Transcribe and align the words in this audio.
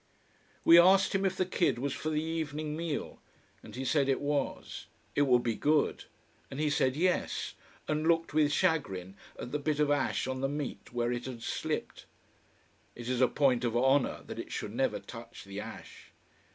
We 0.65 0.79
asked 0.79 1.13
him 1.13 1.25
if 1.25 1.37
the 1.37 1.45
kid 1.45 1.77
was 1.77 1.93
for 1.93 2.09
the 2.09 2.23
evening 2.23 2.75
meal 2.75 3.21
and 3.61 3.75
he 3.75 3.85
said 3.85 4.09
it 4.09 4.19
was. 4.19 4.87
It 5.13 5.27
would 5.27 5.43
be 5.43 5.53
good! 5.53 6.05
And 6.49 6.59
he 6.59 6.71
said 6.71 6.95
yes, 6.95 7.53
and 7.87 8.07
looked 8.07 8.33
with 8.33 8.51
chagrin 8.51 9.15
at 9.37 9.51
the 9.51 9.59
bit 9.59 9.79
of 9.79 9.91
ash 9.91 10.25
on 10.25 10.41
the 10.41 10.49
meat, 10.49 10.91
where 10.91 11.11
it 11.11 11.25
had 11.27 11.43
slipped. 11.43 12.07
It 12.95 13.09
is 13.09 13.21
a 13.21 13.27
point 13.27 13.63
of 13.63 13.77
honour 13.77 14.23
that 14.25 14.39
it 14.39 14.51
should 14.51 14.73
never 14.73 14.99
touch 14.99 15.43
the 15.43 15.59
ash. 15.59 16.09